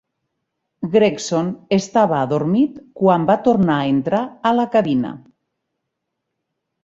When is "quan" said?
3.01-3.27